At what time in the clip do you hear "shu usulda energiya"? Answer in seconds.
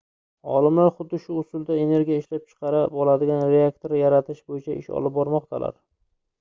1.25-2.23